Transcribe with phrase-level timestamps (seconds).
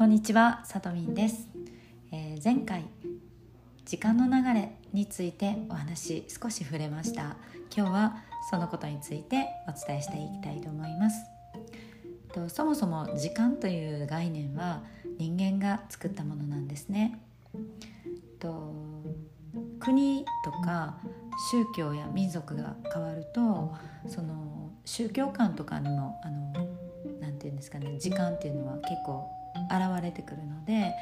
[0.00, 1.46] こんにちは、さとみんです、
[2.10, 2.86] えー前回
[3.84, 7.36] 時間の流れについてお話少し触れました。
[7.76, 8.16] 今日は
[8.50, 11.26] そのことについてお伝えしていきたいと思います。
[12.32, 14.80] とそもそも時間という概念は
[15.18, 17.20] 人間が作ったものなんですね。
[18.38, 18.72] と
[19.80, 20.96] 国とか
[21.52, 23.74] 宗教や民族が変わると
[24.06, 26.54] その宗教観とかにもあの
[27.20, 29.28] なんていうんですかね時間っていうのは結構
[29.70, 30.94] 現れてくるので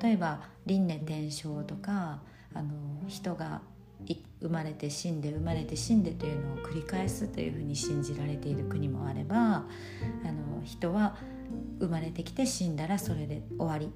[0.00, 2.20] 例えば輪廻転生とか
[2.54, 2.70] あの
[3.08, 3.60] 人が
[4.40, 9.62] 生まれて死んで生まれて死んでというのを繰り返すというふうに信じられている国もあればあ
[10.24, 11.16] の人は
[11.80, 13.90] 生まれてきて死んだらそれで終わり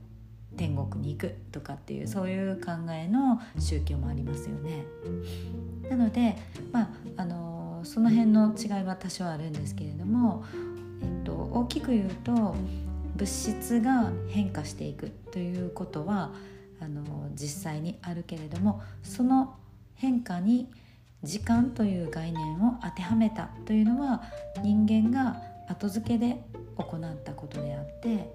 [0.56, 4.84] 天国に行くとかっていうそういう考えの宗教もありますよね。
[5.88, 6.36] なので、
[6.72, 10.44] まあ、あのその辺の違いは多少あるんですけれども、
[11.02, 12.54] えっと、大きく言うと
[13.20, 16.32] 物質が変化していくということは
[16.80, 17.04] あの
[17.34, 19.56] 実際にあるけれどもその
[19.94, 20.72] 変化に
[21.22, 24.22] 時間という概念を当てはめたというのは
[24.62, 26.42] 人間が後付けで
[26.76, 28.32] 行ったことであって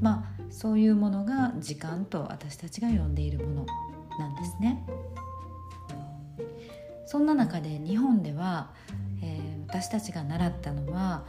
[0.00, 3.66] まあそういうものが時間と私たちが呼んでいるもの
[4.20, 4.86] なんですね。
[7.06, 8.70] そんな中で日本では、
[9.20, 11.24] えー私たちが習ったのは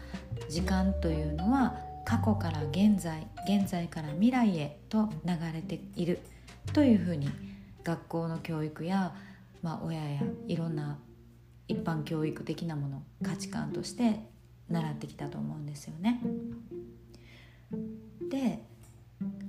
[0.49, 6.19] 時間というのは過去から現在現在から未来へと流れている
[6.73, 7.29] というふうに
[7.83, 9.13] 学校の教育や、
[9.61, 10.97] まあ、親やいろんな
[11.67, 14.19] 一般教育的なもの価値観として
[14.69, 16.21] 習ってきたと思うんですよね。
[18.29, 18.63] で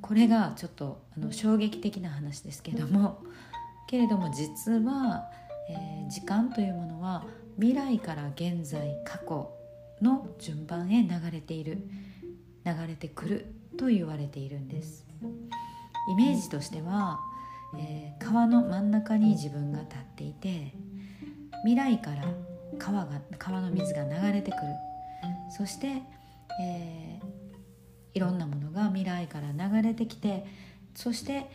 [0.01, 3.23] これがちょっとあの衝撃的な話ですけども
[3.89, 5.31] けれども実は、
[5.69, 7.25] えー時間というものは
[7.57, 9.56] 未来から現在過去
[10.03, 11.79] の順番へ流れている
[12.65, 13.47] 流れてくる
[13.79, 15.07] と言われているんです。
[16.09, 17.21] イメージとしては、
[17.79, 20.73] えー川の真ん中に自分が立っていて
[21.65, 22.25] 未来から
[22.79, 24.63] 川が川の水が流れてくる。
[25.51, 26.03] そして、
[26.61, 27.27] えー
[28.15, 30.47] いろんなものが未来から流れてきて
[30.95, 31.51] そして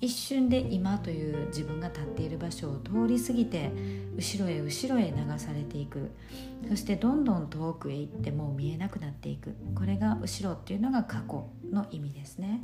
[0.00, 3.72] 一瞬で今という自分が立っている場所を通り過ぎて
[4.16, 6.10] 後ろへ後ろへ流されていく。
[6.68, 9.54] そしてどんどん遠くへ行ってもう見えなくなっていく。
[9.74, 12.60] これが後ろっていうのが過去の意味ですね。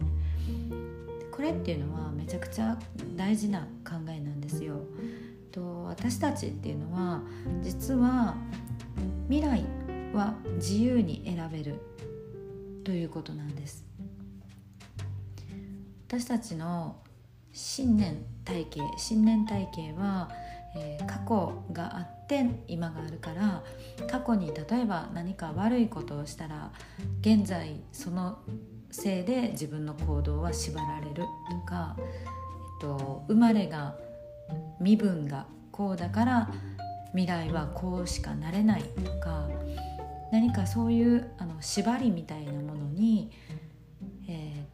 [1.31, 2.78] これっていうのはめちゃくちゃ
[3.16, 4.81] 大事な考えなんですよ。
[5.50, 7.22] と私たちっていうのは
[7.62, 8.34] 実は
[9.28, 9.64] 未来
[10.12, 11.81] は自由に選べる。
[12.84, 13.84] ということなんです。
[16.09, 16.97] 私たちの
[17.52, 20.28] 信念体系信念体系は、
[20.74, 23.62] えー過去があって今があるから
[24.10, 26.70] 過去に例えば何か悪いことをしたら
[27.20, 28.38] 現在その
[28.90, 31.22] せいで自分の行動は縛られると
[31.66, 32.04] か、えっ
[32.80, 33.96] と、生まれが
[34.80, 36.50] 身分がこうだから
[37.10, 39.48] 未来はこうしかなれないとか
[40.30, 43.30] 何かそういうあの縛りみたいなものに
[44.28, 44.72] えー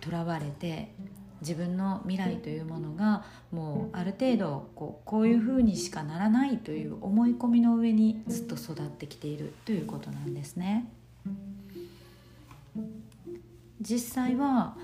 [0.00, 0.94] とら、われて
[1.40, 10.90] 自分の未来というものがもうある程度こうこういうふうにしかならないという思い込みの上にずっと育ってきているということなんですね。
[13.80, 14.76] 実際は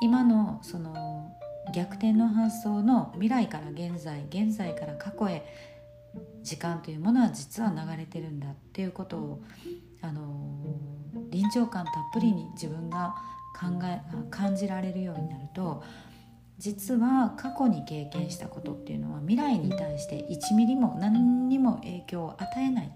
[0.00, 1.32] 今のその
[1.74, 5.44] 逆転の発想の未来から現在現在から過去へ
[6.42, 9.42] 時間というものは実は流れてるんだっていうことを
[10.00, 10.22] あの
[11.30, 13.16] 臨場感たっぷりに自分が
[13.56, 15.82] 考え感じられるようになると
[16.58, 22.92] 実は過去に経験したことっていうのは未来に対して1ミリも何にも影響を与えない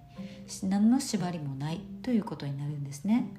[0.47, 3.32] し何の縛りもないということになるんですね。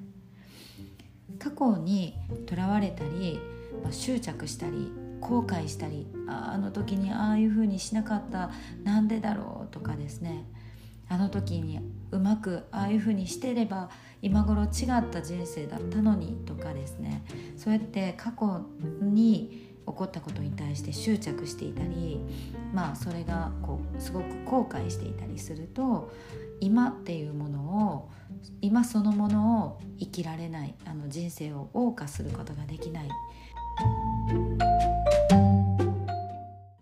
[1.39, 2.15] 過去に
[2.45, 3.39] とらわれたり、
[3.81, 8.51] まあ執着したり後悔したりああの時にああいうふうにしなかった
[8.83, 10.45] なんでだろうとかですね
[11.11, 11.81] あの時に
[12.11, 13.89] うまくああいうふうにしてれば
[14.21, 14.67] 今頃違
[14.97, 17.23] った人生だったのにとかですね。
[17.57, 18.61] そうやって過去
[19.01, 22.21] に起こったことに対して執着していたり
[22.73, 26.13] まあそれがこうすごく後悔していたりすると
[26.61, 27.59] 今っていうもの
[27.93, 28.09] を
[28.61, 33.09] 今そのものを生きられないあの人生を謳歌することができない。